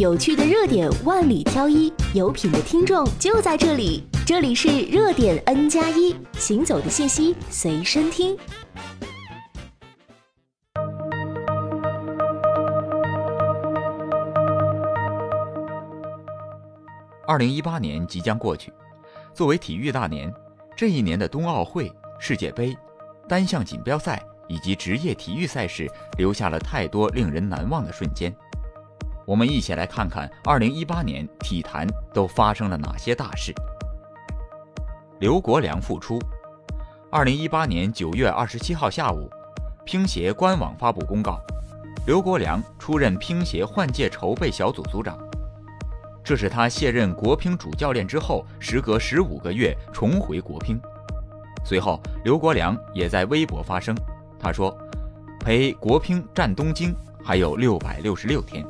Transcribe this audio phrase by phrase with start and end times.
[0.00, 4.02] 有趣的热点万里挑一，有品的听众就在这里。
[4.26, 8.34] 这里是热点 N 加一，行走的信息随身听。
[17.26, 18.72] 二零一八年即将过去，
[19.34, 20.32] 作为体育大年，
[20.74, 22.74] 这一年的冬奥会、世界杯、
[23.28, 25.86] 单项锦标赛以及职业体育赛事，
[26.16, 28.34] 留下了太多令人难忘的瞬间。
[29.30, 33.54] 我们一起来看看二零一八年体坛都发生了哪些大事。
[35.20, 36.18] 刘国梁复出。
[37.12, 39.30] 二零一八年九月二十七号下午，
[39.84, 41.40] 乒协官网发布公告，
[42.08, 45.16] 刘国梁出任乒协换届筹备小组组长。
[46.24, 50.76] 这是他卸任国乒主教练之后，时隔十五个月重回国乒。
[51.64, 53.94] 随后，刘国梁也在微博发声，
[54.40, 54.76] 他说
[55.38, 58.66] ：“陪国乒战东京还有六百六十六天。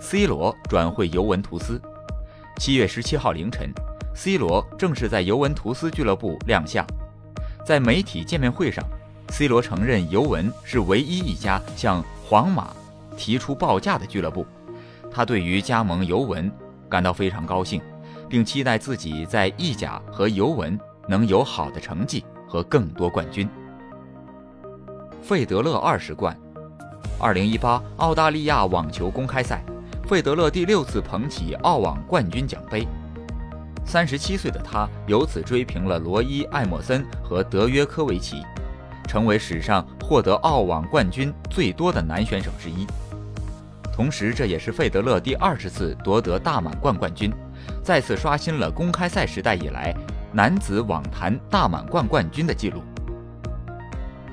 [0.00, 1.80] ”C 罗转会尤文图斯。
[2.56, 3.70] 七月十七号凌晨
[4.14, 6.84] ，C 罗正式在尤文图斯俱乐部亮相。
[7.64, 8.82] 在媒体见面会上
[9.30, 12.70] ，C 罗承认尤文是唯一一家向皇马
[13.16, 14.46] 提出报价的俱乐部。
[15.10, 16.50] 他对于加盟尤文
[16.88, 17.80] 感到非常高兴，
[18.28, 23.48] 并期待自己在意甲和尤文能有好的成绩和更多冠军。
[25.22, 26.38] 费德勒二十冠，
[27.18, 29.62] 二零一八澳大利亚网球公开赛，
[30.08, 32.88] 费德勒第六次捧起澳网冠军奖杯。
[33.84, 38.42] 三十七岁的他由此追平了罗伊·艾默森和德约科维奇，
[39.06, 42.86] 成为史上获得澳网冠军最多的男选手之一。
[43.92, 47.30] 同时，这也是费德勒第二十次夺得大满贯冠军，
[47.82, 49.94] 再次刷新了公开赛时代以来
[50.32, 52.82] 男子网坛大满贯冠军的纪录。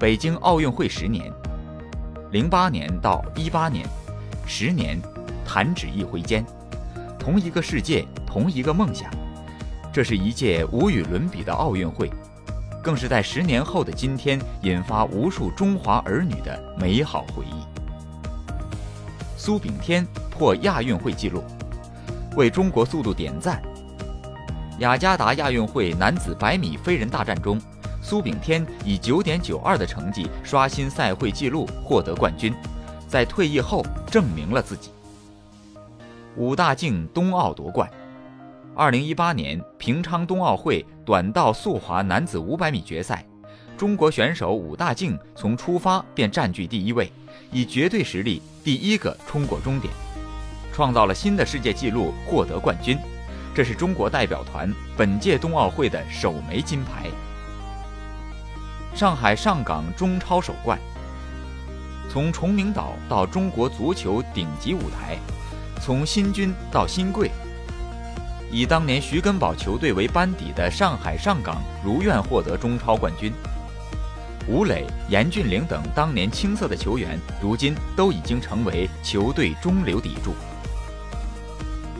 [0.00, 1.30] 北京奥运会十年，
[2.30, 3.86] 零八年到一八年，
[4.46, 4.98] 十年，
[5.48, 6.44] 弹指一挥间，
[7.18, 9.10] 同一个世界，同一个梦想，
[9.90, 12.12] 这是一届无与伦比的奥运会，
[12.82, 17.64] 更是在十年后的今天引发无数中华儿女的美好回忆。
[19.38, 21.42] 苏炳添破亚运会纪录，
[22.36, 23.62] 为中国速度点赞。
[24.80, 27.58] 雅加达亚运会男子百米飞人大战中，
[28.02, 32.54] 苏炳添以九点九二的成绩刷新赛会纪录，获得冠军，
[33.08, 34.90] 在退役后证明了自己。
[36.38, 37.90] 武大靖冬奥夺冠。
[38.76, 43.26] 二零一八年平昌冬奥会短道速滑男子五百米决赛，
[43.76, 47.10] 中国选手武大靖从出发便占据第一位。
[47.50, 49.92] 以绝对实力第一个冲过终点，
[50.72, 52.96] 创造了新的世界纪录，获得冠军。
[53.52, 57.08] 这是中国代表团本届冬奥会的首枚金牌。
[58.94, 60.78] 上海上港中超首冠，
[62.08, 65.16] 从崇明岛到中国足球顶级舞台，
[65.80, 67.30] 从新军到新贵，
[68.50, 73.32] 以当年徐根宝球队为班底的上海上港如愿获得中超冠军。
[74.46, 80.34] 吴磊、严俊凌等当年青涩的球员，如今都已经成为球队中流砥柱。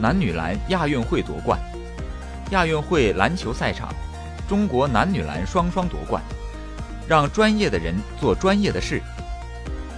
[0.00, 1.58] 男女篮亚运会夺冠，
[2.50, 3.92] 亚运会篮球赛场，
[4.48, 6.22] 中国男女篮双双夺冠，
[7.08, 9.02] 让专业的人做专业的事。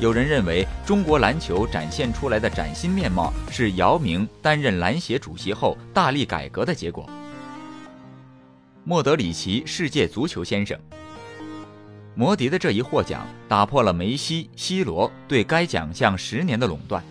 [0.00, 7.08] 有人认为，中国篮球展现出来的崭新面貌是姚明担任篮协主席后大力改革的结果。
[8.82, 10.78] 莫德里奇世界足球先生。
[12.16, 17.02] 摩迪的这一获奖打破了梅西、C 罗对该奖项十年的垄断，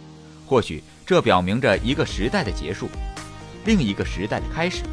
[0.45, 2.89] 或许这表明着一个时代的结束，
[3.65, 4.83] 另一个时代的开始。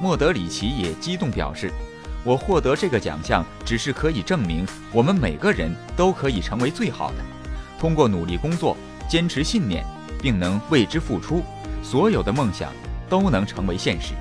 [0.00, 1.72] 莫德里奇也激动表示
[2.26, 7.18] ：“我获得这个奖项，只是可以证明我们每个人都可以成为最好的。
[7.78, 8.76] 通过努力工作、
[9.08, 9.84] 坚持信念，
[10.20, 11.42] 并能为之付出，
[11.84, 12.72] 所有的梦想
[13.08, 14.12] 都能成为现实。”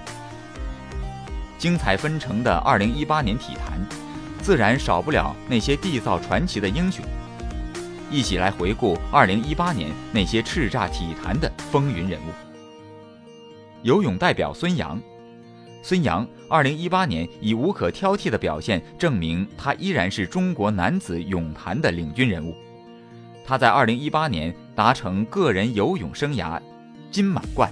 [1.57, 3.83] 精彩纷呈的2018年体坛。
[4.39, 7.03] 自然少不了那些缔造传奇的英雄。
[8.11, 12.31] 一起来回顾2018年那些叱咤体坛的风云人物。
[13.81, 15.01] 游泳代表孙杨，
[15.87, 22.55] 孙杨2018年以无可挑剔的表现证明他依然是中国男子泳坛的领军人物。
[23.45, 26.59] 他在2018年达成个人游泳生涯
[27.11, 27.71] 金满贯，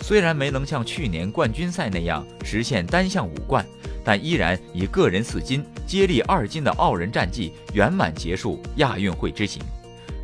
[0.00, 3.64] 虽然没能像去年冠军赛那样实现单项五冠。
[4.04, 9.62] 但依然以个人四金、接力二金的傲人战绩圆满结束亚运会之行，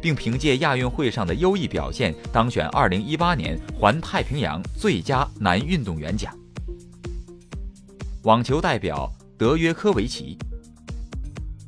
[0.03, 6.37] 并凭借亚运会上的优异表现当选2018年环太平洋最佳男运动员奖。
[8.25, 10.39] 网球代表德约科维奇，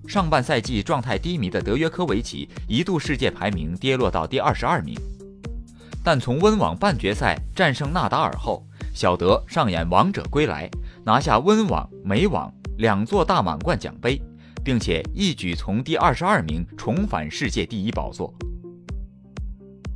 [0.08, 4.98] 上半赛季状态低迷的德约科维奇一度世界排名跌落到第二十二名。
[6.02, 10.66] 但从温网半决赛战胜纳达尔后，小德上演王者归来，
[11.04, 14.18] 拿下温网、美网两座大满贯奖杯，
[14.64, 18.32] 并且一举从第二十二名重返世界第一宝座。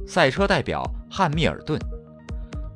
[0.07, 1.81] 赛车代表汉密尔顿，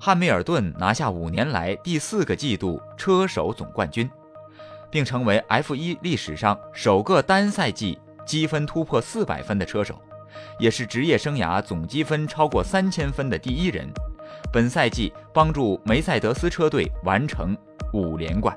[0.05, 4.07] 汉密尔顿拿下五年来第四个季度车手总冠军，
[4.91, 9.99] 并成为 F1 历史上首个单赛季积分突破四百分的车手。
[10.59, 13.89] 也是职业生涯总积分超过三千分的第一人。
[14.53, 17.57] 本赛季帮助梅赛德斯车队完成
[17.95, 18.55] 五连冠。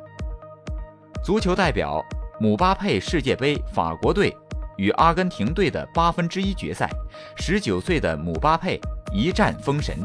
[1.24, 2.04] 足球代表
[2.42, 4.36] 姆巴佩世界杯法国队
[4.76, 6.90] 与阿根廷队的八分之一决赛，
[7.38, 8.78] 十九岁的姆巴佩
[9.14, 9.96] 一战封神，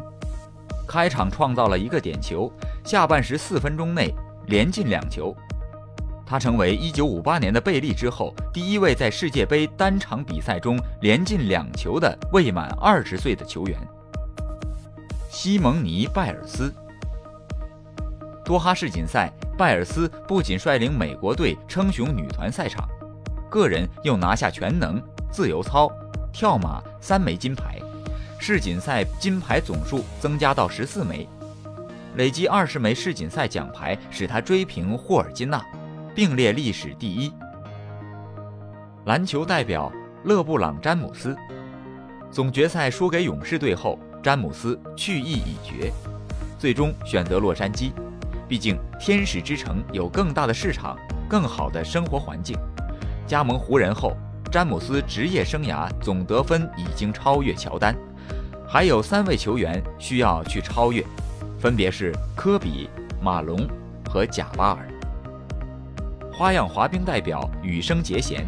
[0.92, 2.52] 开场创造了一个点球，
[2.84, 4.14] 下半时四分钟内
[4.48, 5.34] 连进两球。
[6.26, 13.78] 他成为1958年的贝利之后第一位在世界杯单场比赛中连进两球的未满二十岁的球员。
[15.30, 16.70] 西蒙尼·拜尔斯，
[18.44, 22.86] 多哈世锦赛，拜尔斯不仅率领美国队称雄女团赛场，
[23.50, 25.90] 个人又拿下全能、自由操、
[26.30, 27.78] 跳马三枚金牌，
[28.44, 31.28] 世锦赛金牌总数增加到十四枚，
[32.16, 35.64] 累计二十枚世锦赛奖牌，使他追平霍尔金娜。
[36.12, 37.32] 并列历史第一。
[39.04, 39.92] 篮球代表
[40.24, 41.36] 勒布朗·詹姆斯，
[42.32, 45.92] 总决赛输给勇士队后，詹姆斯去意已决，
[46.58, 47.92] 最终选择洛杉矶。
[48.48, 50.98] 毕竟天使之城有更大的市场、
[51.28, 52.58] 更好的生活环境。
[53.24, 54.16] 加盟湖人后，
[54.50, 57.96] 詹姆斯职业生涯总得分已经超越乔丹，
[58.72, 61.04] 还有三位球员需要去超越，
[61.60, 62.88] 分别是科比、
[63.20, 63.68] 马龙
[64.08, 64.88] 和贾巴尔。
[66.32, 68.46] 花样滑冰代表羽生结弦，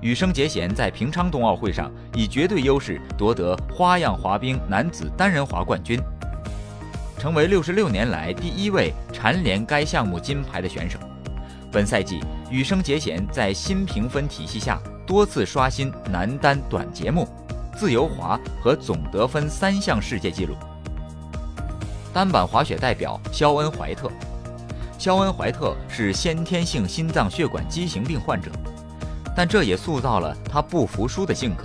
[0.00, 6.00] 羽生结弦在平昌冬奥会上以绝对优势夺得花样滑冰男子单人滑冠军，
[7.18, 10.98] 成为六十六年来第一位蝉联该项目金牌的选手。
[11.70, 12.18] 本赛季，
[12.50, 17.28] 羽生结弦在新评分体系下多次刷新男单短节目、
[17.76, 20.54] 自由滑和总得分三项世界纪录。
[22.12, 24.10] 单板滑雪代表肖恩·怀特。
[24.98, 28.50] 肖恩·怀特是先天性心脏血管畸形病患者，
[29.34, 31.64] 但这也塑造了他不服输的性格。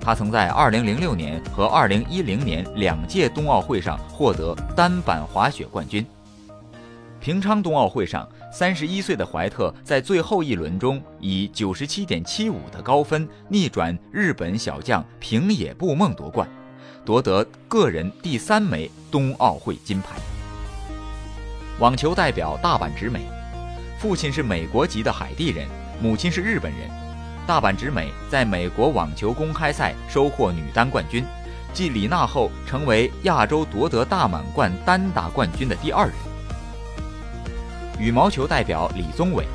[0.00, 6.06] 他曾在2006年和2010年两届冬奥会上获得单板滑雪冠军。
[7.20, 16.48] 平昌冬奥会上，31岁的怀特在最后一轮中以97.75的高分逆转日本小将平野步梦夺冠，
[17.04, 20.16] 夺得个人第三枚冬奥会金牌。
[21.80, 23.20] 网球代表大阪直美，
[23.98, 25.66] 父亲是美国籍的海地人，
[26.00, 26.88] 母亲是日本人。
[27.46, 31.24] 大阪直美在美国网球公开赛收获女单冠军，
[31.72, 36.14] 继李娜后成为亚洲夺得大满贯单打冠军的第二人。
[37.98, 39.46] 羽毛球代表李宗伟，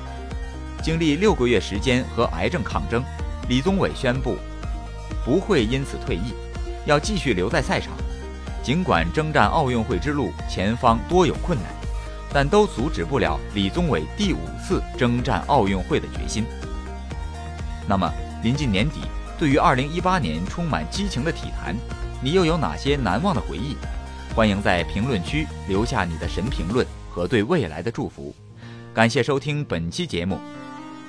[0.82, 3.04] 经历六个月时间和癌症抗争，
[3.48, 4.38] 李宗伟宣布
[5.24, 6.34] 不会因此退役，
[6.86, 7.94] 要继续留在赛场。
[8.64, 11.82] 尽管征战奥运会之路前方多有困难。
[12.34, 16.46] 但都阻止不了李宗伟第五次征战奥运会的决心。
[17.86, 18.10] 那么，
[18.42, 19.02] 临近年底，
[19.38, 21.76] 对于2018年充满激情的体坛，
[22.22, 23.76] 你又有哪些难忘的回忆？
[24.34, 28.34] 欢迎在评论区留下你的神评论和对未来的祝福。
[28.94, 30.40] 感谢收听本期节目，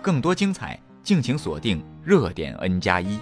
[0.02, 3.18] 更多精彩，敬请锁定热点 N 加一。